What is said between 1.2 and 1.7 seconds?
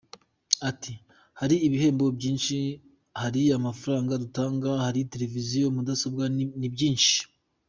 “Hari